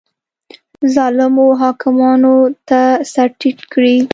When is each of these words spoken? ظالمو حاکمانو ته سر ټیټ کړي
ظالمو 0.93 1.47
حاکمانو 1.61 2.35
ته 2.67 2.79
سر 3.13 3.27
ټیټ 3.39 3.57
کړي 3.73 3.95